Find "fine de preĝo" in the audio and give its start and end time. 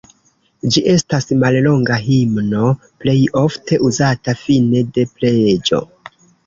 4.45-5.87